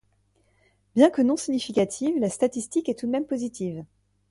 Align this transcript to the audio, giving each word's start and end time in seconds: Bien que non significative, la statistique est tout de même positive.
Bien 0.95 1.11
que 1.11 1.21
non 1.21 1.37
significative, 1.37 2.17
la 2.17 2.31
statistique 2.31 2.89
est 2.89 2.97
tout 2.97 3.05
de 3.05 3.11
même 3.11 3.27
positive. 3.27 3.85